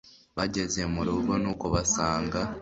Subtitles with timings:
[0.37, 2.39] bageze murugo nuko basanga